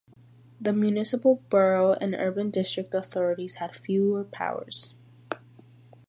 The 0.59 0.73
municipal 0.73 1.43
borough 1.51 1.93
and 1.93 2.15
urban 2.15 2.49
district 2.49 2.95
authorities 2.95 3.57
had 3.57 3.75
fewer 3.75 4.23
powers. 4.23 4.95